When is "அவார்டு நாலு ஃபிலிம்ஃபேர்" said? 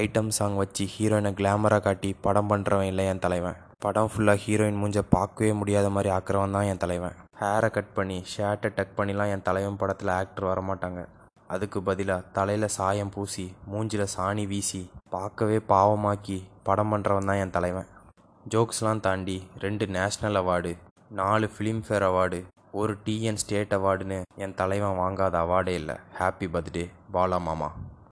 20.42-22.06